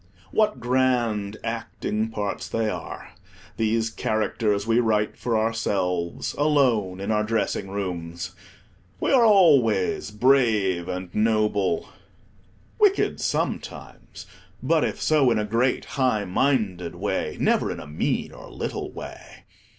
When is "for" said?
5.15-5.37